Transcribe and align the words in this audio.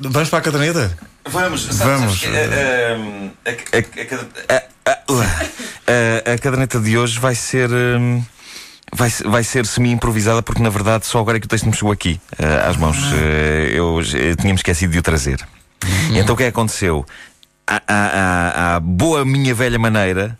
Vamos 0.00 0.28
para 0.28 0.38
a 0.38 0.42
caderneta? 0.42 0.96
Vamos, 1.30 1.66
Vamos. 1.66 2.22
a, 2.24 2.28
a- 4.54 4.62
a- 4.86 4.90
a- 4.90 6.30
a- 6.30 6.34
a 6.34 6.38
caderneta 6.38 6.78
de 6.80 6.96
hoje 6.96 7.18
vai 7.18 7.34
ser. 7.34 7.70
hum, 7.70 8.22
Vai, 8.90 9.10
se- 9.10 9.22
vai 9.24 9.44
ser 9.44 9.66
semi-improvisada 9.66 10.42
porque 10.42 10.62
na 10.62 10.70
verdade 10.70 11.04
só 11.04 11.18
agora 11.20 11.36
é 11.36 11.40
que 11.40 11.44
o 11.44 11.48
texto 11.48 11.66
me 11.66 11.74
chegou 11.74 11.92
aqui 11.92 12.18
eh, 12.38 12.62
às 12.66 12.74
mãos. 12.78 12.96
Eh, 13.12 13.72
eu 13.74 14.00
eh, 14.00 14.34
tinha-me 14.34 14.58
esquecido 14.58 14.90
de 14.92 14.98
o 14.98 15.02
trazer. 15.02 15.46
E 16.10 16.18
então 16.18 16.34
o 16.34 16.38
que 16.38 16.44
é 16.44 16.46
que 16.46 16.50
aconteceu? 16.56 17.04
À, 17.66 17.82
à- 17.86 18.72
à- 18.72 18.76
à 18.76 18.80
boa 18.80 19.26
minha 19.26 19.54
velha 19.54 19.78
maneira, 19.78 20.38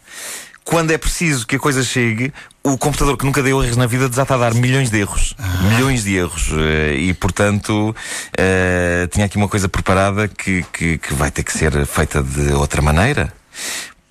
quando 0.68 0.90
é 0.90 0.98
preciso 0.98 1.46
que 1.46 1.56
a 1.56 1.58
coisa 1.58 1.82
chegue, 1.82 2.30
o 2.62 2.76
computador 2.76 3.16
que 3.16 3.24
nunca 3.24 3.42
deu 3.42 3.64
erros 3.64 3.78
na 3.78 3.86
vida 3.86 4.06
desata 4.06 4.34
a 4.34 4.36
dar 4.36 4.52
milhões 4.52 4.90
de 4.90 4.98
erros. 5.00 5.34
Milhões 5.62 6.04
de 6.04 6.14
erros. 6.14 6.50
Eh, 6.52 6.94
E 6.98 7.14
portanto, 7.14 7.96
eh, 8.36 9.08
tinha 9.10 9.24
aqui 9.24 9.38
uma 9.38 9.48
coisa 9.48 9.66
preparada 9.66 10.28
que, 10.28 10.62
que, 10.70 10.98
que 10.98 11.14
vai 11.14 11.30
ter 11.30 11.42
que 11.42 11.54
ser 11.54 11.86
feita 11.86 12.22
de 12.22 12.52
outra 12.52 12.82
maneira. 12.82 13.32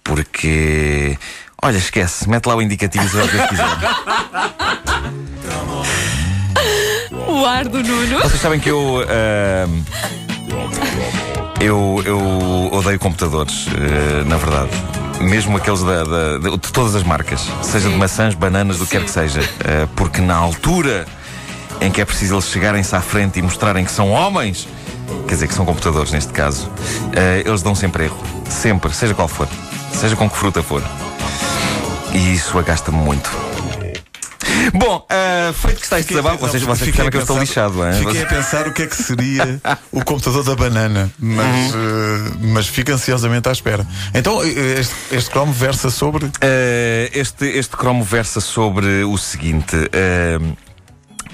Porque. 0.04 1.16
Olha, 1.62 1.78
esquece, 1.78 2.28
mete 2.28 2.48
lá 2.48 2.56
o 2.56 2.62
indicativo 2.62 3.06
e 3.06 3.22
o 3.22 3.30
que 3.30 3.48
quiser. 3.50 3.68
O 7.28 7.46
ar 7.46 7.68
do 7.68 7.84
Nuno. 7.84 8.20
Vocês 8.20 8.42
sabem 8.42 8.60
que 8.60 8.70
eu. 8.72 9.02
ahm, 9.02 9.84
eu, 11.62 12.02
eu 12.04 12.20
odeio 12.74 12.98
computadores, 12.98 13.68
eh, 13.68 14.24
na 14.26 14.38
verdade. 14.38 14.72
Mesmo 15.20 15.58
aqueles 15.58 15.82
da, 15.82 16.04
da- 16.04 16.38
de, 16.38 16.52
de 16.52 16.72
todas 16.72 16.96
as 16.96 17.04
marcas, 17.04 17.42
seja 17.64 17.90
de 17.90 17.96
maçãs, 17.96 18.34
bananas, 18.36 18.78
do 18.78 18.86
que 18.86 18.92
quer 18.98 19.04
que 19.04 19.12
seja. 19.12 19.42
Eh, 19.66 19.88
porque 19.96 20.22
na 20.22 20.36
altura 20.36 21.06
em 21.82 21.90
que 21.92 22.00
é 22.02 22.06
preciso 22.06 22.36
eles 22.36 22.46
chegarem-se 22.46 22.96
à 22.96 23.02
frente 23.02 23.40
e 23.40 23.42
mostrarem 23.42 23.84
que 23.84 23.92
são 23.92 24.12
homens, 24.12 24.68
quer 25.28 25.34
dizer, 25.36 25.48
que 25.48 25.54
são 25.54 25.66
computadores 25.66 26.12
neste 26.12 26.32
caso, 26.32 26.70
eh, 27.14 27.44
eles 27.46 27.62
dão 27.62 27.74
sempre 27.76 28.06
erro. 28.06 28.18
Sempre, 28.50 28.94
seja 28.94 29.14
qual 29.14 29.28
for. 29.28 29.48
Seja 29.94 30.16
com 30.16 30.30
que 30.30 30.38
fruta 30.38 30.62
for. 30.62 30.82
E 32.14 32.34
isso 32.34 32.58
agasta-me 32.58 32.98
muito. 32.98 33.30
Bom, 34.74 35.06
ah, 35.10 35.54
feito 35.54 35.78
que 35.78 35.84
está 35.84 36.00
este 36.00 36.10
desabafo, 36.10 36.38
vocês, 36.40 36.62
vocês 36.64 36.90
percebem 36.90 37.12
que 37.12 37.18
eu 37.18 37.22
estou 37.22 37.40
lixado, 37.40 37.86
hein? 37.86 37.94
Fiquei 37.94 38.22
a 38.24 38.26
pensar 38.26 38.68
o 38.68 38.74
que 38.74 38.84
é 38.84 38.88
que 38.88 38.96
seria 38.96 39.62
o 39.92 40.04
computador 40.04 40.44
da 40.44 40.56
banana, 40.56 41.12
mas, 41.20 41.74
Uhum. 41.74 42.28
eh, 42.28 42.32
mas 42.54 42.68
fico 42.68 42.92
ansiosamente 42.92 43.48
à 43.50 43.52
espera. 43.52 43.86
Então, 44.14 44.44
eh, 44.44 44.80
este, 44.80 44.96
este 45.12 45.30
Chrome 45.32 45.54
versa 45.54 45.90
sobre. 45.90 46.26
Uh, 46.26 46.30
este, 47.14 47.46
este 47.46 47.76
cromo 47.76 48.04
versa 48.04 48.40
sobre 48.42 49.04
o 49.04 49.18
seguinte. 49.18 49.76
uh, 49.76 50.67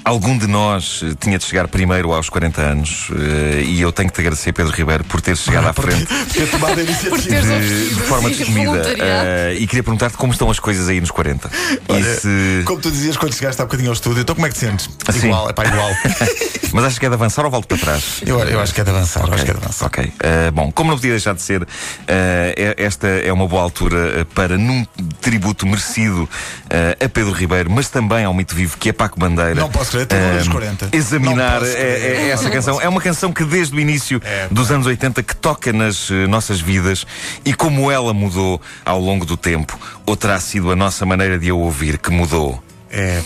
Algum 0.05 0.37
de 0.37 0.47
nós 0.47 1.01
uh, 1.01 1.15
tinha 1.15 1.37
de 1.37 1.45
chegar 1.45 1.67
primeiro 1.67 2.11
aos 2.13 2.27
40 2.29 2.61
anos 2.61 3.09
uh, 3.09 3.15
e 3.63 3.79
eu 3.81 3.91
tenho 3.91 4.09
que 4.09 4.15
te 4.15 4.21
agradecer, 4.21 4.51
Pedro 4.51 4.73
Ribeiro, 4.73 5.03
por 5.05 5.21
ter 5.21 5.37
chegado 5.37 5.67
à 5.67 5.73
frente 5.73 6.05
ter 6.33 6.49
tomado 6.49 6.77
a 6.77 6.83
iniciativa. 6.83 7.09
Por 7.15 7.21
teres 7.21 7.45
de, 7.45 7.95
de 7.95 8.01
forma 8.01 8.29
destemida. 8.29 8.81
Uh, 8.81 9.53
e 9.57 9.65
queria 9.67 9.83
perguntar-te 9.83 10.17
como 10.17 10.33
estão 10.33 10.49
as 10.51 10.59
coisas 10.59 10.89
aí 10.89 10.99
nos 10.99 11.11
40. 11.11 11.49
Olha, 11.87 11.99
E 11.99 12.03
se- 12.03 12.63
Como 12.65 12.81
tu 12.81 12.91
dizias 12.91 13.15
quando 13.15 13.33
chegaste 13.33 13.61
há 13.61 13.65
bocadinho 13.65 13.89
ao 13.89 13.93
estúdio, 13.93 14.21
então 14.21 14.35
como 14.35 14.45
é 14.45 14.49
que 14.49 14.55
te 14.55 14.61
sentes? 14.61 14.89
Assim. 15.07 15.27
Igual, 15.27 15.49
é 15.49 15.53
pá, 15.53 15.65
igual. 15.65 15.89
Mas 16.73 16.85
achas 16.85 16.97
que 16.97 17.05
é 17.05 17.09
de 17.09 17.13
avançar 17.15 17.45
ou 17.45 17.51
volto 17.51 17.67
para 17.67 17.77
trás? 17.77 18.21
eu, 18.25 18.39
eu 18.39 18.59
acho 18.59 18.73
que 18.73 18.81
é 18.81 18.83
de 18.83 18.89
avançar, 18.89 19.23
eu 19.27 19.33
acho 19.33 19.45
que 19.45 19.51
é 19.51 19.53
de 19.53 19.59
avançar. 19.59 19.85
Ok. 19.85 20.05
Uh, 20.05 20.51
bom, 20.51 20.71
como 20.71 20.89
não 20.89 20.97
podia 20.97 21.11
deixar 21.11 21.35
de 21.35 21.41
ser, 21.43 21.61
uh, 21.61 21.67
esta 22.77 23.07
é 23.07 23.31
uma 23.31 23.47
boa 23.47 23.61
altura 23.61 24.25
para, 24.33 24.57
num 24.57 24.83
tributo 25.21 25.67
merecido 25.67 26.23
uh, 26.23 27.05
a 27.05 27.07
Pedro 27.07 27.31
Ribeiro, 27.31 27.69
mas 27.69 27.89
também 27.89 28.25
ao 28.25 28.33
mito 28.33 28.55
vivo 28.55 28.75
que 28.77 28.89
é 28.89 28.93
Paco 28.93 29.19
Bandeira. 29.19 29.53
Não 29.53 29.69
posso 29.69 29.92
crer, 29.93 30.07
tem 30.07 30.19
uns 30.39 30.47
uh, 30.47 30.51
40. 30.51 30.89
Examinar 30.91 31.53
Não 31.53 31.59
posso 31.67 31.77
é- 31.77 31.81
é- 31.81 32.29
essa 32.29 32.49
canção. 32.49 32.81
É 32.81 32.87
uma 32.89 33.01
canção 33.01 33.31
que 33.31 33.43
desde 33.43 33.75
o 33.75 33.79
início 33.79 34.21
É, 34.23 34.47
dos 34.49 34.71
anos 34.71 34.85
80 34.87 35.23
que 35.23 35.35
toca 35.35 35.71
nas 35.73 36.09
uh, 36.09 36.27
nossas 36.27 36.59
vidas 36.59 37.05
e 37.45 37.53
como 37.53 37.91
ela 37.91 38.13
mudou 38.13 38.61
ao 38.85 38.99
longo 38.99 39.25
do 39.25 39.37
tempo, 39.37 39.79
ou 40.05 40.15
terá 40.15 40.39
sido 40.39 40.71
a 40.71 40.75
nossa 40.75 41.05
maneira 41.05 41.37
de 41.39 41.49
a 41.49 41.53
ouvir 41.53 41.97
que 41.97 42.11
mudou. 42.11 42.61
É, 42.95 43.21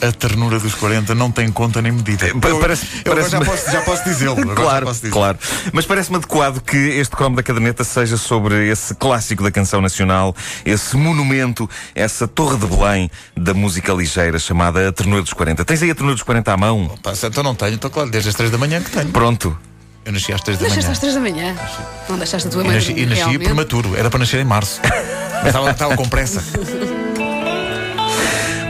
pá, 0.00 0.06
a 0.08 0.10
ternura 0.12 0.58
dos 0.58 0.74
40 0.74 1.14
não 1.14 1.30
tem 1.30 1.52
conta 1.52 1.82
nem 1.82 1.92
medida. 1.92 2.28
Eu- 2.28 2.40
parece- 2.58 2.86
eu 3.04 3.12
agora 3.12 3.28
já 3.28 3.38
parece- 3.40 3.62
posso, 3.64 3.70
já 3.76 3.82
posso 3.82 4.04
dizê-lo. 4.04 4.36
Claro, 4.56 4.86
posso 4.86 5.00
dizer. 5.00 5.12
claro. 5.12 5.38
Mas 5.70 5.84
parece-me 5.84 6.16
adequado 6.16 6.60
que 6.62 6.76
este 6.76 7.14
cromo 7.14 7.36
da 7.36 7.42
caderneta 7.42 7.84
seja 7.84 8.16
sobre 8.16 8.66
esse 8.70 8.94
clássico 8.94 9.42
da 9.42 9.50
canção 9.50 9.82
nacional, 9.82 10.34
esse 10.64 10.96
monumento, 10.96 11.68
essa 11.94 12.26
torre 12.26 12.56
de 12.56 12.66
Belém 12.66 13.10
da 13.36 13.52
música 13.52 13.92
ligeira 13.92 14.38
chamada 14.38 14.88
A 14.88 14.92
Ternura 14.92 15.20
dos 15.20 15.34
40. 15.34 15.62
Tens 15.62 15.82
aí 15.82 15.90
a 15.90 15.94
Ternura 15.94 16.14
dos 16.14 16.22
40 16.22 16.54
à 16.54 16.56
mão? 16.56 16.90
Se 17.14 17.26
então 17.26 17.42
não 17.42 17.54
tenho, 17.54 17.74
então 17.74 17.90
claro, 17.90 18.08
desde 18.10 18.30
as 18.30 18.34
3 18.34 18.50
da 18.50 18.56
manhã 18.56 18.80
que 18.80 18.90
tenho. 18.90 19.10
Pronto. 19.10 19.54
Eu 20.06 20.12
nasci 20.12 20.32
às 20.32 20.40
3 20.40 20.58
da 20.58 20.68
Nasceste 20.68 20.84
manhã. 20.84 20.92
às 20.92 20.98
três 21.00 21.14
da 21.14 21.20
manhã. 21.20 21.56
Não 22.08 22.16
deixaste 22.16 22.48
a 22.48 22.50
tua 22.50 22.62
E 22.62 22.66
mãe 22.66 22.76
nasci, 22.76 22.92
e 22.92 23.04
nasci 23.04 23.14
realmente. 23.20 23.44
prematuro, 23.44 23.94
era 23.94 24.08
para 24.08 24.20
nascer 24.20 24.40
em 24.40 24.44
março. 24.44 24.80
Mas 25.42 25.46
estava, 25.48 25.70
estava 25.70 25.96
com 25.96 26.08
pressa. 26.08 26.42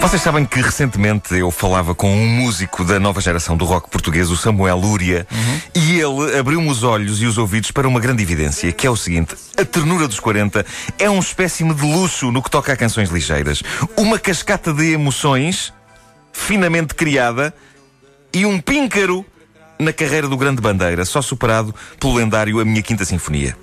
Vocês 0.07 0.23
sabem 0.23 0.45
que 0.45 0.61
recentemente 0.61 1.35
eu 1.35 1.51
falava 1.51 1.93
com 1.93 2.09
um 2.09 2.29
músico 2.29 2.85
da 2.85 3.01
nova 3.01 3.21
geração 3.21 3.57
do 3.57 3.65
rock 3.65 3.91
português, 3.91 4.31
o 4.31 4.37
Samuel 4.37 4.77
Lúria, 4.77 5.27
e 5.75 5.99
ele 5.99 6.39
abriu-me 6.39 6.69
os 6.69 6.85
olhos 6.85 7.21
e 7.21 7.27
os 7.27 7.37
ouvidos 7.37 7.73
para 7.73 7.89
uma 7.89 7.99
grande 7.99 8.23
evidência, 8.23 8.71
que 8.71 8.87
é 8.87 8.91
o 8.91 8.95
seguinte: 8.95 9.35
a 9.59 9.65
ternura 9.65 10.07
dos 10.07 10.21
40 10.21 10.65
é 10.97 11.11
um 11.11 11.19
espécime 11.19 11.75
de 11.75 11.83
luxo 11.83 12.31
no 12.31 12.41
que 12.41 12.49
toca 12.49 12.73
a 12.73 12.77
canções 12.77 13.11
ligeiras. 13.11 13.65
Uma 13.97 14.17
cascata 14.17 14.73
de 14.73 14.93
emoções 14.93 15.73
finamente 16.33 16.95
criada 16.95 17.53
e 18.33 18.47
um 18.47 18.61
píncaro 18.61 19.27
na 19.77 19.93
carreira 19.93 20.29
do 20.29 20.37
Grande 20.37 20.63
Bandeira, 20.63 21.05
só 21.05 21.21
superado 21.21 21.75
pelo 21.99 22.15
lendário 22.15 22.61
A 22.61 22.65
Minha 22.65 22.81
Quinta 22.81 23.05
Sinfonia. 23.05 23.57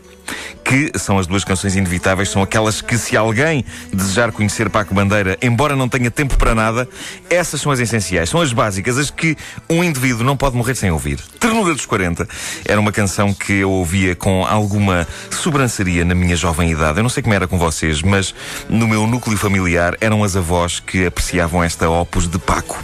Que 0.64 0.92
são 0.98 1.20
as 1.20 1.28
duas 1.28 1.44
canções 1.44 1.76
inevitáveis, 1.76 2.30
são 2.30 2.42
aquelas 2.42 2.82
que, 2.82 2.98
se 2.98 3.18
alguém 3.18 3.66
desejar 3.92 4.32
conhecer 4.32 4.70
Paco 4.70 4.94
Bandeira, 4.94 5.38
embora 5.42 5.76
não 5.76 5.90
tenha 5.90 6.10
tempo 6.10 6.38
para 6.38 6.56
nada, 6.56 6.88
essas 7.30 7.60
são 7.62 7.72
as 7.72 7.80
essenciais, 7.80 8.30
são 8.30 8.40
as 8.42 8.54
básicas, 8.54 8.98
as 8.98 9.12
que 9.12 9.36
um 9.70 9.84
indivíduo 9.84 10.24
não 10.24 10.38
pode 10.38 10.56
morrer 10.56 10.76
sem 10.76 10.90
ouvir. 10.90 11.20
Ternura 11.40 11.74
dos 11.74 11.86
40 11.86 12.28
era 12.66 12.80
uma 12.80 12.92
canção 12.92 13.34
que 13.34 13.54
eu 13.54 13.70
ouvia 13.72 14.16
com 14.16 14.46
alguma 14.46 15.06
sobranceria 15.30 16.06
na 16.06 16.16
minha 16.16 16.36
jovem 16.36 16.72
idade. 16.72 17.00
Eu 17.00 17.04
não 17.04 17.10
sei 17.10 17.22
como 17.22 17.36
era 17.36 17.48
com 17.48 17.58
vocês, 17.58 18.02
mas 18.02 18.34
no 18.70 18.88
meu 18.88 19.06
núcleo 19.06 19.38
familiar 19.38 19.96
eram 20.00 20.24
as 20.24 20.36
avós 20.36 20.80
que 20.80 21.06
apreciavam 21.06 21.64
esta 21.64 21.90
opus 21.90 22.28
de 22.28 22.40
Paco. 22.40 22.82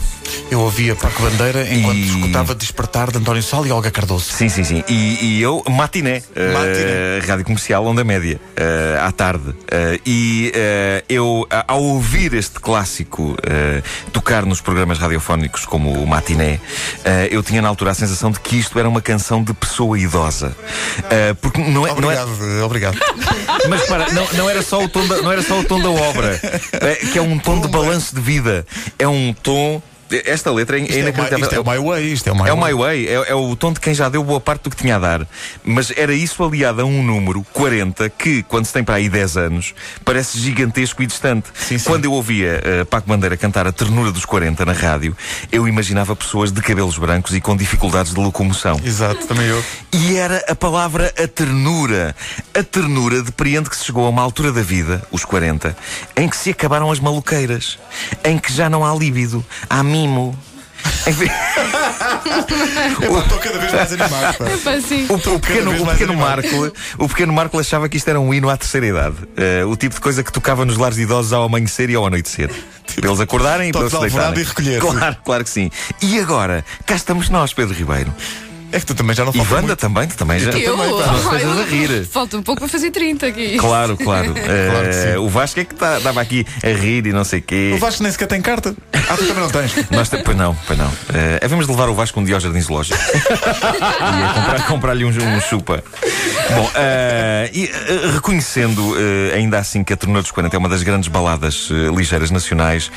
Eu 0.52 0.60
ouvia 0.60 0.96
Paco 0.96 1.24
Bandeira 1.24 1.68
enquanto 1.74 1.98
E- 1.98 2.06
escutava 2.08 2.54
Despertar 2.54 3.10
de 3.12 3.18
António 3.18 3.42
Sol 3.42 3.66
e 3.66 3.72
Olga 3.72 3.90
Cardoso. 3.90 4.32
Sim, 4.32 4.48
sim, 4.48 4.64
sim. 4.64 4.84
E, 4.88 5.18
e 5.38 5.42
eu, 5.42 5.64
matiné, 5.68 6.22
Matiné. 6.36 7.20
rádio 7.28 7.46
comercial, 7.46 7.69
onda 7.78 8.04
média, 8.04 8.40
eh, 8.56 8.98
à 9.00 9.12
tarde. 9.12 9.54
Eh, 9.70 10.00
e 10.06 10.52
eh, 10.56 11.04
eu, 11.10 11.48
ao 11.68 11.84
ouvir 11.84 12.34
este 12.34 12.60
clássico 12.60 13.36
tocar 14.12 14.46
nos 14.46 14.62
programas 14.62 14.98
radiofónicos 14.98 15.66
como 15.66 15.92
o 15.92 16.08
Matiné, 16.08 16.60
eu 17.30 17.44
tinha 17.44 17.62
na 17.62 17.68
altura 17.68 17.92
a 17.92 17.94
sensação 17.94 18.32
de 18.32 18.40
que 18.40 18.58
isto 18.58 18.78
era 18.80 18.88
uma 18.88 19.02
canção 19.02 19.44
de 19.44 19.54
pessoa 19.54 20.00
idosa. 20.00 20.56
Porque 21.42 21.60
não 21.62 21.86
é, 21.86 22.00
não 22.00 22.12
é, 22.12 22.24
Obrigado, 22.24 22.64
obrigado. 22.64 22.98
mas 23.70 23.82
para, 23.88 24.12
não, 24.14 24.28
não 24.34 24.50
era 24.50 24.62
só 24.62 24.84
o 24.84 24.88
tom 24.88 25.06
da, 25.08 25.22
não 25.22 25.32
era 25.32 25.42
só 25.42 25.60
o 25.60 25.64
tom 25.64 25.82
da 25.82 25.90
obra, 25.90 26.40
que 27.12 27.18
é 27.18 27.22
um 27.22 27.38
tom 27.38 27.60
de 27.60 27.68
balanço 27.68 28.16
de 28.16 28.22
vida. 28.22 28.66
É 28.98 29.08
um 29.08 29.34
tom. 29.34 29.82
Esta 30.26 30.52
letra 30.52 30.78
é, 30.78 30.82
Isto 30.82 30.94
é, 30.94 30.96
o 30.96 30.98
my, 30.98 31.02
inacreditável. 31.02 31.46
isto 31.46 31.56
é 31.56 31.60
o 31.60 31.64
My 31.64 31.90
Way, 31.90 32.14
isto 32.14 32.30
é 32.30 32.32
o 32.32 32.36
My 32.36 32.50
É 32.50 32.54
o 32.54 32.58
Way. 32.58 32.74
My 32.74 32.80
Way, 32.80 33.08
é, 33.08 33.14
é 33.14 33.36
o 33.36 33.56
tom 33.56 33.74
de 33.74 33.80
quem 33.80 33.94
já 33.94 34.10
deu 34.10 34.24
boa 34.24 34.40
parte 34.40 34.64
do 34.64 34.70
que 34.70 34.76
tinha 34.76 34.96
a 34.96 35.00
dar. 35.00 35.28
Mas 35.64 35.92
era 35.96 36.14
isso 36.14 36.44
aliado 36.44 36.82
a 36.82 36.86
um 36.86 37.04
número, 37.04 37.46
40, 37.54 38.10
que, 38.10 38.44
quando 38.44 38.66
se 38.66 38.74
tem 38.74 38.84
para 38.84 38.96
aí 38.96 39.10
10 39.10 39.38
anos, 39.38 39.74
parece 40.04 40.40
gigantesco 40.40 41.04
e 41.04 41.06
distante. 41.08 41.50
Sim, 41.54 41.78
sim. 41.78 41.90
Quando 41.90 42.06
eu 42.06 42.14
ouvia 42.14 42.62
eh, 42.64 42.84
Paco 42.86 43.08
Bandeira 43.08 43.38
cantar 43.38 43.68
a 43.68 43.72
ternura 43.72 44.12
dos 44.12 44.26
40 44.26 44.66
na 44.66 44.74
rádio, 44.74 45.16
eu 45.52 45.68
imaginava 45.68 46.16
pessoas 46.16 46.52
de 46.52 46.62
cabelos 46.62 46.98
brancos 46.98 47.36
e 47.36 47.42
com 47.42 47.56
dificuldades 47.56 48.14
de 48.14 48.20
locomoção. 48.20 48.80
Exato, 48.84 49.28
também 49.28 49.48
eu. 49.48 49.64
E 49.94 50.16
era 50.18 50.44
a 50.48 50.56
palavra 50.56 51.14
a 51.18 51.28
ternura. 51.28 52.16
A 52.54 52.64
ternura 52.64 53.22
depreende 53.22 53.70
que 53.70 53.76
se 53.76 53.86
chegou 53.86 54.06
a 54.06 54.10
uma 54.10 54.22
altura 54.22 54.52
da 54.52 54.62
vida, 54.62 55.04
os 55.12 55.24
40, 55.26 55.76
em 56.16 56.28
que 56.28 56.38
se 56.38 56.50
acabaram 56.50 56.92
as 56.92 57.00
maluqueiras, 57.00 57.78
em 58.24 58.38
que 58.38 58.52
já 58.52 58.70
não 58.70 58.86
há 58.86 58.96
líbido, 58.96 59.46
há 59.70 59.84
mimo. 59.84 60.38
Estou 63.02 63.40
cada 63.40 63.60
vez 63.60 63.74
mais 63.74 63.94
animado. 63.94 64.38
pá. 64.38 64.50
Epá, 64.50 64.82
sim. 64.82 65.06
o, 65.10 65.14
o 65.16 65.40
pequeno, 65.40 65.72
o. 65.72 66.18
Marco, 66.18 66.72
o 66.98 67.08
pequeno 67.10 67.34
Marco 67.34 67.60
achava 67.60 67.90
que 67.90 67.98
isto 67.98 68.08
era 68.08 68.20
um 68.20 68.34
hino 68.34 68.50
à 68.50 68.58
terceira 68.58 68.88
idade. 68.88 69.16
Eh, 69.36 69.64
o 69.66 69.76
tipo 69.76 69.96
de 69.96 70.02
coisa 70.02 70.24
que 70.24 70.32
tocava 70.32 70.66
nos 70.66 70.78
lares 70.78 70.96
de 70.98 71.04
idosos 71.04 71.34
ao 71.34 71.44
amanhecer 71.44 71.90
e 71.90 71.96
ao 71.96 72.06
anoitecer. 72.06 72.50
Para 72.96 73.08
eles 73.08 73.20
acordarem 73.20 73.70
e 73.70 73.72
para 73.72 73.82
eles 73.82 73.92
Todos 73.92 74.12
se 74.12 74.18
deitarem. 74.18 74.40
e 74.42 74.44
recolher. 74.44 74.80
Claro, 74.82 75.18
claro 75.24 75.44
que 75.44 75.50
sim. 75.50 75.70
E 76.02 76.20
agora, 76.20 76.64
cá 76.86 76.96
estamos 76.96 77.30
nós, 77.30 77.54
Pedro 77.54 77.74
Ribeiro. 77.76 78.14
É 78.72 78.80
que 78.80 78.86
tu 78.86 78.94
também 78.94 79.16
já 79.16 79.24
não 79.26 79.32
E 79.32 79.38
falas 79.38 79.52
Wanda 79.52 79.68
muito. 79.68 79.80
também, 79.80 80.08
tu 80.08 80.16
também 80.18 80.40
já. 80.40 80.52
Eu? 80.52 80.78
também, 80.78 80.90
pá. 80.98 81.08
Não 81.08 81.18
estejas 81.34 81.60
a 81.60 81.64
rir. 81.64 82.06
Falta 82.06 82.38
um 82.38 82.44
pouco 82.44 82.60
para 82.62 82.70
fazer 82.70 82.92
30 82.92 83.26
aqui. 83.28 83.58
Claro, 83.58 83.98
claro. 83.98 84.34
Claro 84.40 84.90
que 84.90 84.96
Eh, 84.96 85.12
sim. 85.14 85.18
o 85.18 85.28
Vasco 85.30 85.60
é 85.60 85.66
que 85.66 85.74
estava 85.74 86.22
aqui 86.22 86.46
a 86.64 86.68
rir 86.68 87.06
e 87.08 87.12
não 87.14 87.24
sei 87.24 87.40
o 87.40 87.42
quê. 87.42 87.72
O 87.76 87.80
Vasco 87.80 88.04
nem 88.04 88.12
sequer 88.12 88.28
tem 88.28 88.42
carta. 88.42 88.76
Ah, 88.94 89.16
tu 89.18 89.26
também 89.26 89.42
não 89.44 89.50
tens. 89.50 89.74
Nós 89.90 90.10
te- 90.10 90.18
Pois 90.24 90.38
não, 90.38 90.56
pois 90.68 90.78
não. 90.78 90.92
Eh, 91.14 91.40
havemos 91.44 91.66
de 91.66 91.72
levar 91.72 91.90
o 91.90 91.96
Vasco 91.96 92.20
um 92.20 92.24
dia 92.24 92.36
ao 92.36 92.42
Jardim 92.42 92.62
Zoológico. 92.62 93.00
e 93.02 94.24
a 94.24 94.34
comprar- 94.34 94.68
comprar-lhe 94.68 95.06
um, 95.06 95.10
um 95.10 95.42
chupa. 95.42 95.84
Bom, 96.56 96.72
eh, 96.76 97.50
e, 97.54 97.66
eh, 97.66 98.12
reconhecendo 98.14 98.96
eh, 98.98 99.36
ainda 99.36 99.60
assim 99.60 99.84
que 99.84 99.94
a 99.94 99.98
Ternura 99.98 100.22
dos 100.22 100.32
40 100.32 100.56
é 100.56 100.60
uma 100.60 100.70
das 100.70 100.84
grandes 100.84 101.08
baladas 101.08 101.70
ligeiras 101.96 102.32
nacionais, 102.32 102.92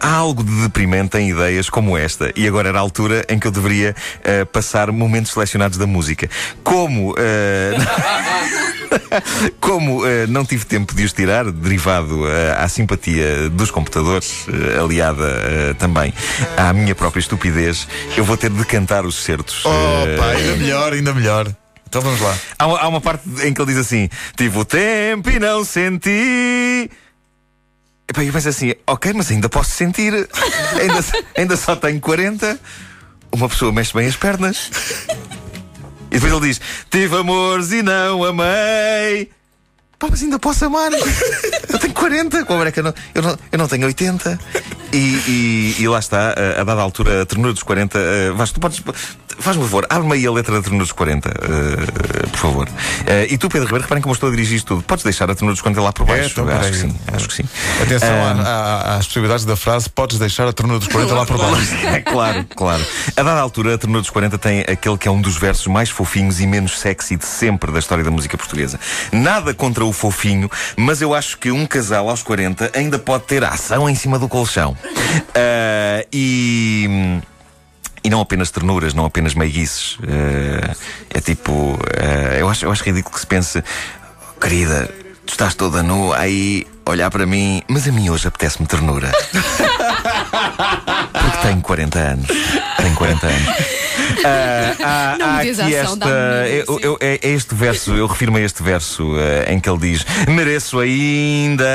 há 0.00 0.14
algo 0.14 0.42
de 0.42 0.62
deprimente 0.62 1.16
em 1.16 1.30
ideias 1.30 1.70
como 1.70 1.96
esta. 1.96 2.32
E 2.36 2.46
agora 2.46 2.68
era 2.68 2.78
a 2.78 2.80
altura 2.80 3.24
em 3.28 3.38
que 3.38 3.46
eu 3.46 3.50
deveria 3.50 3.94
passar 4.52 4.90
momentos 4.90 5.32
selecionados 5.32 5.78
da 5.78 5.86
música. 5.86 6.28
Como. 6.62 7.14
Como 9.60 10.06
eh, 10.06 10.26
não 10.26 10.44
tive 10.44 10.64
tempo 10.64 10.94
de 10.94 11.04
os 11.04 11.12
tirar, 11.12 11.50
derivado 11.50 12.28
eh, 12.28 12.54
à 12.58 12.68
simpatia 12.68 13.48
dos 13.50 13.70
computadores, 13.70 14.46
eh, 14.48 14.78
aliada 14.78 15.74
também 15.78 16.12
à 16.56 16.72
minha 16.72 16.94
própria 16.94 17.20
estupidez, 17.20 17.86
eu 18.16 18.24
vou 18.24 18.36
ter 18.36 18.50
de 18.50 18.64
cantar 18.64 19.04
os 19.04 19.22
certos. 19.22 19.64
Oh, 19.64 20.18
pá, 20.18 20.30
ainda 20.30 20.56
melhor, 20.56 20.92
ainda 20.92 21.14
melhor. 21.14 21.54
Então 21.88 22.02
vamos 22.02 22.20
lá. 22.20 22.36
há, 22.58 22.64
há 22.64 22.88
uma 22.88 23.00
parte 23.00 23.26
em 23.42 23.54
que 23.54 23.60
ele 23.60 23.72
diz 23.72 23.78
assim: 23.78 24.10
Tive 24.36 24.58
o 24.58 24.64
tempo 24.64 25.30
e 25.30 25.38
não 25.38 25.64
senti. 25.64 26.90
Epá, 28.06 28.22
eu 28.22 28.32
penso 28.32 28.50
assim: 28.50 28.74
Ok, 28.86 29.12
mas 29.14 29.30
ainda 29.30 29.48
posso 29.48 29.70
sentir. 29.70 30.12
Ainda, 30.78 31.04
ainda 31.36 31.56
só 31.56 31.74
tenho 31.74 31.98
40. 31.98 32.60
Uma 33.32 33.48
pessoa 33.48 33.72
mexe 33.72 33.94
bem 33.94 34.06
as 34.06 34.16
pernas. 34.16 34.70
E 36.10 36.18
depois 36.18 36.32
ele 36.32 36.48
diz: 36.48 36.60
Tive 36.90 37.16
amores 37.16 37.72
e 37.72 37.82
não 37.82 38.22
amei. 38.22 39.30
Pá, 39.98 40.08
mas 40.10 40.22
ainda 40.22 40.38
posso 40.38 40.64
amar. 40.66 40.92
Eu 40.92 41.78
tenho 41.78 41.94
40. 41.94 42.44
Como 42.44 42.62
é 42.62 42.70
que 42.70 42.80
eu 42.80 42.84
não, 42.84 42.94
eu 43.14 43.22
não, 43.22 43.38
eu 43.50 43.58
não 43.58 43.66
tenho 43.66 43.86
80. 43.86 44.38
E, 44.92 44.96
e, 44.96 45.76
e 45.80 45.88
lá 45.88 45.98
está, 45.98 46.34
a, 46.34 46.60
a 46.60 46.64
dada 46.64 46.82
altura, 46.82 47.22
a 47.22 47.26
ternura 47.26 47.52
dos 47.52 47.62
40. 47.62 47.98
Uh, 47.98 48.34
Vasco, 48.36 48.54
tu 48.54 48.60
podes. 48.60 48.82
Faz-me 49.40 49.62
um 49.62 49.66
favor, 49.66 49.86
abre-me 49.88 50.14
aí 50.14 50.26
a 50.26 50.32
letra 50.32 50.54
da 50.56 50.62
ternura 50.62 50.84
dos 50.84 50.92
40, 50.92 51.28
uh, 51.28 52.30
por 52.30 52.38
favor. 52.38 52.68
Uh, 52.68 52.72
e 53.30 53.38
tu, 53.38 53.48
Pedro 53.48 53.66
Ribeiro, 53.66 53.82
reparem 53.84 54.02
como 54.02 54.12
eu 54.12 54.14
estou 54.14 54.28
a 54.28 54.32
dirigir 54.32 54.56
isto 54.56 54.66
tudo. 54.74 54.82
Podes 54.82 55.04
deixar 55.04 55.30
a 55.30 55.34
ternura 55.34 55.52
dos 55.54 55.62
40 55.62 55.80
lá 55.80 55.92
por 55.92 56.04
baixo? 56.06 56.30
então, 56.32 56.48
acho 56.48 56.70
que 56.70 56.76
sim, 56.76 56.96
acho 57.12 57.28
que 57.28 57.34
sim. 57.34 57.44
Atenção 57.82 58.08
Ah, 58.08 58.32
à- 58.32 58.92
à- 58.92 58.96
às 58.96 59.06
possibilidades 59.06 59.44
da 59.44 59.56
frase: 59.56 59.88
podes 59.88 60.18
deixar 60.18 60.48
a 60.48 60.52
ternura 60.52 60.78
dos 60.80 60.88
40 60.88 61.14
lá 61.14 61.24
por 61.26 61.38
baixo. 61.38 61.74
É 61.88 62.00
claro, 62.00 62.44
claro. 62.54 62.84
A 63.16 63.22
dada 63.22 63.40
altura, 63.40 63.74
a 63.74 63.78
Ternura 63.78 64.00
dos 64.00 64.10
40 64.10 64.36
tem 64.38 64.60
aquele 64.60 64.96
que 64.98 65.08
é 65.08 65.10
um 65.10 65.20
dos 65.20 65.36
versos 65.36 65.66
mais 65.66 65.88
fofinhos 65.88 66.40
e 66.40 66.46
menos 66.46 66.78
sexy 66.78 67.16
de 67.16 67.24
sempre 67.24 67.70
da 67.72 67.78
história 67.78 68.04
da 68.04 68.10
música 68.10 68.36
portuguesa. 68.36 68.78
Nada 69.12 69.54
contra 69.54 69.84
o 69.84 69.92
fofinho, 69.92 70.50
mas 70.76 71.00
eu 71.00 71.14
acho 71.14 71.38
que 71.38 71.50
um 71.50 71.64
casal 71.66 72.08
aos 72.08 72.22
40 72.22 72.70
ainda 72.74 72.98
pode 72.98 73.24
ter 73.24 73.42
ação 73.44 73.88
em 73.88 73.94
cima 73.94 74.18
do 74.18 74.28
colchão. 74.28 74.76
Ah, 75.34 76.04
e. 76.12 77.18
E 78.08 78.10
não 78.10 78.22
apenas 78.22 78.50
ternuras, 78.50 78.94
não 78.94 79.04
apenas 79.04 79.34
meiguices. 79.34 79.98
Ah, 80.02 80.74
é 81.10 81.20
tipo. 81.20 81.78
ah, 82.00 82.38
eu, 82.38 82.48
acho, 82.48 82.64
eu 82.64 82.72
acho 82.72 82.82
ridículo 82.82 83.12
que 83.14 83.20
se 83.20 83.26
pense, 83.26 83.62
"Oh, 83.62 84.40
querida, 84.40 84.88
tu 85.26 85.32
estás 85.32 85.54
toda 85.54 85.82
nua 85.82 86.16
aí, 86.16 86.66
olhar 86.86 87.10
para 87.10 87.26
mim, 87.26 87.62
mas 87.68 87.86
a 87.86 87.92
mim 87.92 88.08
hoje 88.08 88.26
apetece-me 88.26 88.66
ternura. 88.66 89.12
Porque 91.12 91.36
tenho 91.42 91.60
40 91.60 91.98
anos. 91.98 92.28
Tenho 92.78 92.94
40 92.94 93.26
anos. 93.26 93.77
Ah, 94.24 94.74
há- 95.14 95.16
Não 95.18 95.26
há 95.26 95.38
aqui 95.38 95.50
ação, 95.50 95.68
esta. 95.68 96.08
eu- 96.48 96.66
sim. 96.66 96.78
eu- 96.82 96.98
é, 97.00 97.18
é 97.22 97.28
este 97.30 97.54
verso, 97.54 97.92
eu 97.94 98.06
refiro-me 98.06 98.38
a 98.38 98.42
este 98.44 98.62
verso 98.62 99.14
eh, 99.18 99.52
em 99.52 99.60
que 99.60 99.68
ele 99.68 99.78
diz: 99.78 100.04
Mereço 100.28 100.78
ainda, 100.78 101.66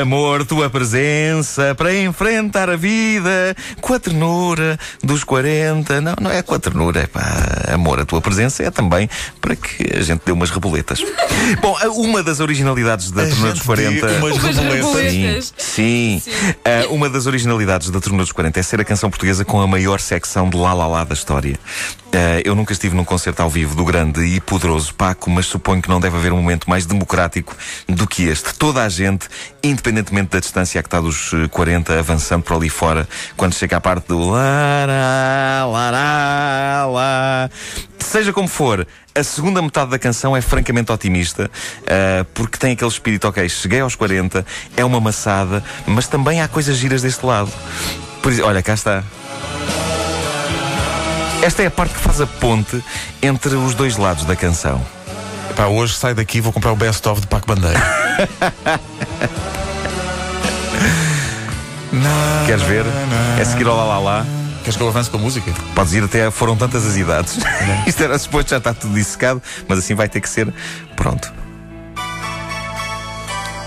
amor, 0.00 0.44
tua 0.44 0.68
presença 0.70 1.74
para 1.74 1.94
enfrentar 1.94 2.68
a 2.70 2.76
vida 2.76 3.54
com 3.80 3.94
a 3.94 3.98
ternura 4.00 4.78
dos 5.02 5.24
40. 5.24 6.00
Não, 6.00 6.14
não 6.20 6.30
é 6.30 6.42
com 6.42 6.54
a 6.54 6.58
ternura, 6.58 7.00
é 7.00 7.06
pá, 7.06 7.72
amor, 7.72 8.00
a 8.00 8.04
tua 8.04 8.20
presença 8.20 8.62
é 8.62 8.70
também 8.70 9.08
para 9.40 9.56
que 9.56 9.96
a 9.96 10.02
gente 10.02 10.22
dê 10.24 10.32
umas 10.32 10.50
reboletas. 10.50 11.02
Bom, 11.60 11.76
uma 11.96 12.22
das 12.22 12.40
originalidades 12.40 13.10
da 13.10 13.22
A 13.22 13.26
ternura 13.26 13.50
dos 13.52 13.58
gente 13.58 13.66
40. 13.66 14.06
dê 14.06 14.14
umas 14.18 14.36
reboletas. 14.38 14.72
reboletas. 14.74 15.54
Sim, 15.56 16.20
sim. 16.24 16.30
Ah, 16.64 16.86
uma 16.90 17.08
das 17.08 17.26
originalidades 17.26 17.90
da 17.90 18.00
Ternura 18.00 18.24
dos 18.24 18.32
40 18.32 18.58
é 18.60 18.62
ser 18.62 18.80
a 18.80 18.84
canção 18.84 19.10
portuguesa 19.10 19.44
com 19.44 19.60
a 19.60 19.66
maior 19.66 20.00
secção 20.00 20.48
de 20.48 20.56
lá 20.56 20.72
lá 20.72 20.86
lá 20.86 21.04
da 21.04 21.14
história. 21.14 21.58
Ah, 22.12 22.40
eu 22.44 22.54
nunca 22.54 22.72
estive 22.72 22.94
num 22.96 23.04
concerto 23.04 23.42
ao 23.42 23.48
vivo 23.48 23.74
do 23.74 23.84
grande 23.84 24.20
e 24.22 24.40
poderoso 24.40 24.94
Paco, 24.94 25.30
mas 25.30 25.46
suponho 25.46 25.80
que 25.80 25.88
não 25.88 26.00
deve 26.00 26.16
haver 26.16 26.32
um 26.32 26.36
momento 26.36 26.68
mais 26.68 26.84
democrático 26.84 27.56
do 27.88 28.06
que 28.06 28.24
este. 28.24 28.54
Toda 28.54 28.82
a 28.82 28.88
gente, 28.88 29.28
independentemente 29.62 30.30
da 30.30 30.40
distância 30.40 30.82
que 30.82 30.88
está 30.88 31.00
dos 31.00 31.32
eh, 31.32 31.48
40, 31.48 31.98
avançando 31.98 32.42
por 32.42 32.56
ali 32.56 32.68
fora, 32.68 33.08
quando 33.36 33.54
chega 33.54 33.76
à 33.76 33.80
parte 33.80 34.08
do 34.08 34.30
lará, 34.30 35.66
lará, 35.66 36.86
lá. 36.86 37.50
Seja 37.98 38.32
como 38.32 38.48
for, 38.48 38.86
a 39.14 39.22
segunda 39.22 39.62
metade 39.62 39.90
da 39.90 39.98
canção 39.98 40.36
é 40.36 40.40
francamente 40.40 40.90
otimista, 40.90 41.48
ah, 41.86 42.26
porque 42.34 42.58
tem 42.58 42.72
aquele 42.72 42.90
espírito, 42.90 43.28
ok, 43.28 43.48
cheguei 43.48 43.80
aos 43.80 43.94
40, 43.94 44.44
é 44.76 44.84
uma 44.84 45.00
maçada, 45.00 45.62
mas 45.86 46.08
também 46.08 46.40
há 46.40 46.48
coisas 46.48 46.76
giras 46.76 47.02
deste 47.02 47.24
lado. 47.24 47.52
Por 48.20 48.32
olha, 48.40 48.62
cá 48.62 48.74
está. 48.74 49.04
Esta 51.42 51.62
é 51.62 51.66
a 51.66 51.70
parte 51.70 51.94
que 51.94 52.00
faz 52.00 52.20
a 52.20 52.26
ponte 52.26 52.84
entre 53.22 53.54
os 53.54 53.74
dois 53.74 53.96
lados 53.96 54.24
da 54.24 54.36
canção. 54.36 54.84
Pá, 55.56 55.66
hoje 55.66 55.94
sai 55.94 56.12
daqui 56.12 56.38
e 56.38 56.40
vou 56.40 56.52
comprar 56.52 56.72
o 56.72 56.76
best-of 56.76 57.20
de 57.22 57.26
Paco 57.26 57.46
Bandeira. 57.46 57.80
Queres 62.46 62.62
ver? 62.62 62.84
É 63.38 63.44
seguir 63.44 63.66
ao 63.66 63.76
lá 63.76 63.84
lá 63.84 63.98
lá. 63.98 64.26
Queres 64.60 64.76
que 64.76 64.82
eu 64.82 64.88
avance 64.88 65.08
com 65.08 65.16
a 65.16 65.20
música? 65.20 65.50
Podes 65.74 65.94
ir 65.94 66.04
até, 66.04 66.30
foram 66.30 66.56
tantas 66.56 66.86
as 66.86 66.96
idades. 66.96 67.38
Isto 67.86 68.02
era 68.02 68.18
suposto 68.18 68.50
já 68.50 68.58
está 68.58 68.74
tudo 68.74 68.92
dissecado, 68.94 69.42
mas 69.66 69.78
assim 69.78 69.94
vai 69.94 70.08
ter 70.08 70.20
que 70.20 70.28
ser. 70.28 70.52
Pronto. 70.94 71.32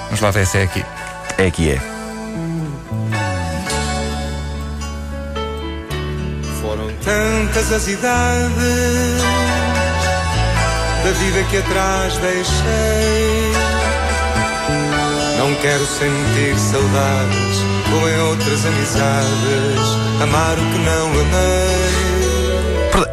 Vamos 0.06 0.22
lá 0.22 0.30
ver 0.30 0.46
se 0.46 0.60
é 0.60 0.64
aqui. 0.64 0.86
É 1.40 1.50
que 1.50 1.72
é. 1.72 1.93
Tantas 7.54 7.72
as 7.72 7.88
idades 7.88 9.22
da 11.04 11.12
vida 11.12 11.44
que 11.52 11.58
atrás 11.58 12.18
deixei. 12.18 13.52
Não 15.38 15.54
quero 15.62 15.86
sentir 15.86 16.58
saudades 16.58 17.58
como 17.92 18.10
em 18.10 18.20
outras 18.22 18.66
amizades, 18.66 20.24
amar 20.24 20.58
o 20.58 20.72
que 20.72 20.80
não 20.80 21.08
amei. 21.22 21.73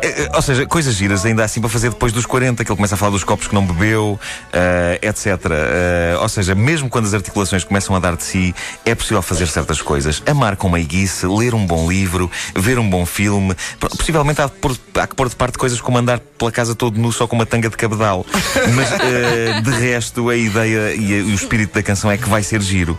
Eh, 0.03 0.07
eh, 0.25 0.31
Ou 0.35 0.43
seja, 0.43 0.67
coisas 0.67 0.95
giras 0.95 1.25
ainda 1.25 1.43
assim 1.45 1.61
para 1.61 1.71
fazer 1.71 1.91
depois 1.91 2.13
dos 2.13 2.27
40, 2.27 2.65
que 2.65 2.71
ele 2.71 2.77
começa 2.77 2.95
a 2.95 2.99
falar 2.99 3.13
dos 3.13 3.25
copos 3.25 3.47
que 3.47 3.55
não 3.55 3.65
bebeu, 3.67 4.19
eh, 4.53 4.99
etc. 5.03 5.27
Eh, 5.51 6.17
ou 6.21 6.29
seja, 6.29 6.55
mesmo 6.55 6.89
quando 6.89 7.07
as 7.07 7.15
articulações 7.15 7.65
começam 7.65 7.95
a 7.97 7.99
dar 7.99 8.17
de 8.17 8.23
si, 8.25 8.55
é 8.85 8.95
possível 8.95 9.23
fazer 9.23 9.47
certas 9.49 9.81
coisas. 9.81 10.23
Amar 10.27 10.57
com 10.57 10.69
meiguice, 10.69 11.27
ler 11.27 11.55
um 11.55 11.67
bom 11.67 11.89
livro, 11.91 12.31
ver 12.55 12.79
um 12.79 12.89
bom 12.89 13.07
filme. 13.07 13.55
Possivelmente 13.79 14.41
há, 14.43 14.49
pôr- 14.49 14.77
há 14.97 15.07
que 15.07 15.15
pôr 15.15 15.29
de 15.29 15.37
parte 15.37 15.57
coisas 15.57 15.81
como 15.81 15.97
andar 15.99 16.19
pela 16.21 16.53
casa 16.53 16.75
todo 16.75 16.99
nu 16.99 17.11
só 17.11 17.27
com 17.27 17.37
uma 17.37 17.47
tanga 17.47 17.69
de 17.71 17.77
cabedal. 17.77 18.27
Mas 18.75 18.93
eh, 18.93 19.61
de 19.63 19.71
resto, 19.71 20.29
a 20.29 20.37
ideia 20.37 20.95
e, 20.95 21.21
a- 21.21 21.25
o 21.25 21.35
espírito 21.35 21.75
da 21.75 21.83
canção 21.83 22.11
é 22.11 22.19
que 22.19 22.29
vai 22.29 22.43
ser 22.43 22.61
giro. 22.61 22.99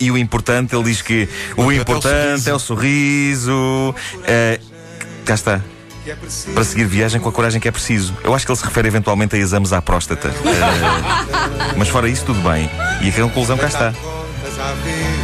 E 0.00 0.10
o 0.10 0.18
importante, 0.18 0.74
ele 0.74 0.84
diz 0.84 1.00
que 1.02 1.28
o 1.56 1.72
importante 1.72 2.48
é 2.48 2.54
o 2.54 2.58
sorriso. 2.58 3.94
eh, 4.26 4.60
cá 5.24 5.34
está 5.34 5.58
Que 5.58 5.62
é 5.62 5.62
preciso 5.62 5.77
para 6.54 6.64
seguir 6.64 6.84
viagem 6.84 7.20
com 7.20 7.28
a 7.28 7.32
coragem 7.32 7.60
que 7.60 7.68
é 7.68 7.70
preciso. 7.70 8.14
Eu 8.22 8.34
acho 8.34 8.46
que 8.46 8.52
ele 8.52 8.58
se 8.58 8.64
refere 8.64 8.88
eventualmente 8.88 9.36
a 9.36 9.38
exames 9.38 9.72
à 9.72 9.82
próstata. 9.82 10.32
Eh, 10.48 11.74
mas 11.76 11.88
fora 11.88 12.08
isso, 12.08 12.24
tudo 12.24 12.40
bem. 12.40 12.70
E 13.02 13.08
a 13.08 13.12
conclusão 13.12 13.56
cá 13.56 13.66
está. 13.66 13.92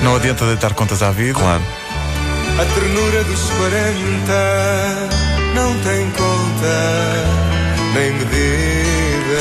Não 0.02 0.14
adianta 0.14 0.44
deitar 0.46 0.74
contas 0.74 1.02
à 1.02 1.10
vida. 1.10 1.38
Claro. 1.38 1.62
A 2.58 2.64
ternura 2.64 3.24
dos 3.24 3.50
40 3.50 4.34
não 5.54 5.74
tem 5.80 6.10
conta 6.10 7.44
nem 7.94 8.12
medida. 8.12 8.93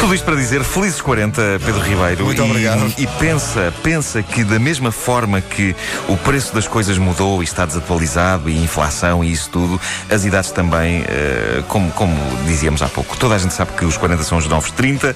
Tudo 0.03 0.15
isto 0.15 0.25
para 0.25 0.35
dizer 0.35 0.61
felizes 0.65 0.99
40, 0.99 1.61
Pedro 1.65 1.79
Ribeiro. 1.79 2.25
Muito 2.25 2.41
e, 2.41 2.45
obrigado. 2.45 2.93
E 2.97 3.07
pensa, 3.07 3.73
pensa 3.81 4.21
que 4.21 4.43
da 4.43 4.59
mesma 4.59 4.91
forma 4.91 5.39
que 5.39 5.73
o 6.09 6.17
preço 6.17 6.53
das 6.53 6.67
coisas 6.67 6.97
mudou 6.97 7.41
e 7.41 7.45
está 7.45 7.65
desatualizado, 7.65 8.49
e 8.49 8.61
inflação 8.61 9.23
e 9.23 9.31
isso 9.31 9.49
tudo, 9.49 9.79
as 10.11 10.25
idades 10.25 10.51
também, 10.51 11.05
eh, 11.07 11.63
como, 11.69 11.89
como 11.93 12.13
dizíamos 12.45 12.81
há 12.81 12.89
pouco. 12.89 13.15
Toda 13.15 13.35
a 13.35 13.37
gente 13.37 13.53
sabe 13.53 13.71
que 13.77 13.85
os 13.85 13.95
40 13.95 14.23
são 14.23 14.37
os 14.37 14.45
novos 14.45 14.71
30, 14.71 15.15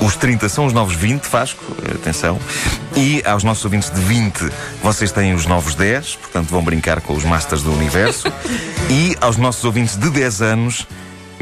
os 0.00 0.16
30 0.16 0.48
são 0.48 0.64
os 0.64 0.72
novos 0.72 0.94
20, 0.94 1.26
Vasco, 1.26 1.62
atenção. 1.94 2.40
E 2.96 3.22
aos 3.26 3.44
nossos 3.44 3.66
ouvintes 3.66 3.90
de 3.90 4.00
20, 4.00 4.50
vocês 4.82 5.12
têm 5.12 5.34
os 5.34 5.44
novos 5.44 5.74
10, 5.74 6.16
portanto 6.16 6.48
vão 6.48 6.64
brincar 6.64 7.02
com 7.02 7.12
os 7.12 7.22
Masters 7.22 7.62
do 7.62 7.70
Universo. 7.70 8.32
e 8.88 9.14
aos 9.20 9.36
nossos 9.36 9.62
ouvintes 9.62 9.94
de 9.94 10.08
10 10.08 10.40
anos, 10.40 10.86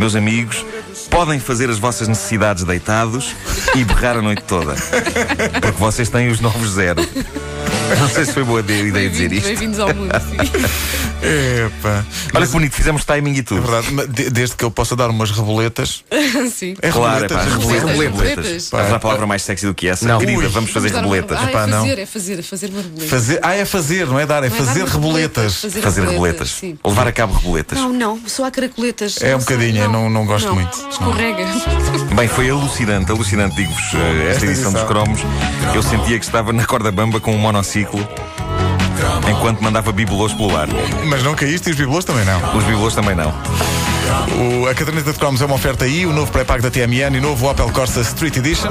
Meus 0.01 0.17
amigos, 0.17 0.65
podem 1.09 1.39
fazer 1.41 1.71
as 1.71 1.79
vossas 1.79 2.09
necessidades 2.09 2.65
deitados 2.65 3.35
e 3.75 3.85
berrar 3.85 4.17
a 4.17 4.23
noite 4.23 4.43
toda. 4.43 4.75
Porque 5.61 5.79
vocês 5.79 6.09
têm 6.09 6.29
os 6.29 6.41
novos 6.41 6.71
zero. 6.71 7.01
Não 7.99 8.09
sei 8.09 8.25
se 8.25 8.33
foi 8.33 8.45
boa 8.45 8.61
ideia 8.61 9.09
dizer 9.11 9.33
isto. 9.33 9.47
bem-vindos 9.47 9.79
ao 9.79 9.95
mundo. 9.95 10.13
sim. 10.21 10.37
Epá. 11.23 12.05
Olha 12.35 12.47
que 12.47 12.53
bonito, 12.53 12.75
fizemos 12.75 13.05
timing 13.05 13.35
e 13.35 13.39
É 13.41 13.43
tudo. 13.43 13.63
verdade, 13.63 13.93
mas 13.93 14.09
de- 14.09 14.31
desde 14.31 14.57
que 14.57 14.65
eu 14.65 14.71
possa 14.71 14.97
dar 14.97 15.11
umas 15.11 15.31
reboletas. 15.31 16.03
Sim. 16.55 16.75
É 16.81 16.91
Claro, 16.91 17.25
é 17.25 17.29
reboletas? 17.29 17.37
pá, 17.37 17.45
Reboletas, 17.45 17.91
reboletas. 17.91 18.19
reboletas. 18.27 18.69
Pá, 18.71 18.79
Mas 18.83 18.93
há 18.93 18.99
palavra 18.99 19.27
mais 19.27 19.43
sexy 19.43 19.67
do 19.67 19.75
que 19.75 19.87
essa. 19.89 20.07
Não. 20.09 20.19
Querida, 20.19 20.39
Ui. 20.39 20.49
vamos 20.49 20.71
fazer 20.71 20.89
Vamos 20.89 21.03
dar 21.03 21.07
uma- 21.09 21.15
reboletas. 21.17 21.39
Ah, 21.39 21.51
é 21.63 21.67
não. 21.67 21.81
fazer, 21.81 21.99
é 21.99 22.07
fazer, 22.07 22.39
é 22.39 22.43
fazer 22.43 22.67
uma 22.71 22.83
reboleta. 22.83 23.07
Fazer, 23.11 23.39
ah, 23.43 23.55
é 23.55 23.65
fazer, 23.65 24.07
não 24.07 24.19
é 24.19 24.27
dar, 24.27 24.43
é 24.45 24.49
Não 24.49 24.57
é 24.57 24.59
dar 24.59 24.65
fazer 24.67 24.83
uma 24.85 24.89
reboletas. 24.93 25.55
Fazer, 25.57 25.81
Fazer 25.83 26.05
reboletas. 26.09 26.51
Sim. 26.51 26.79
Levar 26.85 27.07
a 27.07 27.13
cabo 27.13 27.35
reboletas. 27.35 27.79
Não, 27.79 27.93
não, 27.93 28.21
só 28.27 28.45
há 28.47 28.51
caracoletas. 28.51 29.17
É 29.21 29.29
um 29.29 29.33
Não 29.33 29.39
bocadinho, 29.41 29.89
não- 29.91 30.11
não 30.11 30.25
gosto 30.27 30.55
muito. 30.55 30.77
Escorrega. 30.91 31.45
Bem, 32.17 32.29
foi 32.29 32.51
alucinante, 32.51 33.11
alucinante, 33.11 33.57
digo-vos, 33.57 33.95
eh, 33.95 34.31
esta 34.33 34.47
edição 34.47 34.73
dos 34.73 34.83
cromos. 34.85 35.21
Eu 35.75 35.83
sentia 35.83 36.19
que 36.19 36.25
estava 36.25 36.53
na 36.53 36.65
corda 36.65 36.91
bamba 36.91 37.21
com 37.21 37.35
um 37.35 37.39
monociclo 37.39 38.07
enquanto 39.31 39.63
mandava 39.63 39.93
bibelos 39.93 40.33
pelo 40.33 40.57
ar. 40.57 40.69
Mas 41.07 41.23
não 41.23 41.35
caíste 41.35 41.69
e 41.69 41.73
os 41.73 41.77
bibelos 41.79 42.05
também 42.05 42.25
não. 42.25 42.57
Os 42.57 42.65
bibelos 42.65 42.95
também 42.95 43.15
não. 43.15 43.33
O, 44.37 44.67
a 44.67 44.75
caderneta 44.75 45.13
de 45.13 45.19
cromos 45.19 45.41
é 45.41 45.45
uma 45.45 45.55
oferta 45.55 45.85
aí, 45.85 46.05
o 46.05 46.13
novo 46.13 46.31
pré-pago 46.33 46.63
da 46.63 46.71
TMN 46.71 47.15
e 47.15 47.19
o 47.19 47.23
novo 47.23 47.49
Opel 47.49 47.71
Corsa 47.71 48.01
Street 48.01 48.37
Edition. 48.37 48.71